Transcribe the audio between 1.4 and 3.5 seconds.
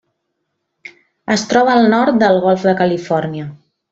troba al nord del Golf de Califòrnia.